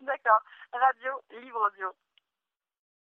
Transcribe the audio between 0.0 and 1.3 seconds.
D'accord. Radio,